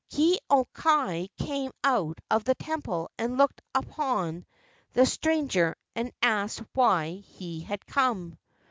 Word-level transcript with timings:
Ke 0.11 0.39
au 0.49 0.65
kai 0.73 1.29
came 1.37 1.71
out 1.83 2.17
of 2.31 2.43
the 2.43 2.55
temple 2.55 3.11
and 3.19 3.37
looked 3.37 3.61
upon 3.75 4.47
the 4.93 5.05
stranger 5.05 5.75
and 5.95 6.11
asked 6.23 6.63
why 6.73 7.17
he 7.23 7.59
had 7.59 7.85
come. 7.85 8.39